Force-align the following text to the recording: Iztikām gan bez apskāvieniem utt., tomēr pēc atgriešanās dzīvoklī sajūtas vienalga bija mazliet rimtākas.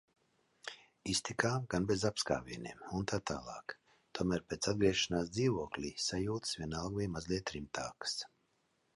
Iztikām 1.11 1.65
gan 1.73 1.83
bez 1.89 2.05
apskāvieniem 2.09 2.79
utt., 2.99 3.33
tomēr 4.19 4.41
pēc 4.53 4.69
atgriešanās 4.71 5.29
dzīvoklī 5.35 5.91
sajūtas 6.05 6.55
vienalga 6.63 6.95
bija 7.01 7.13
mazliet 7.17 7.53
rimtākas. 7.57 8.17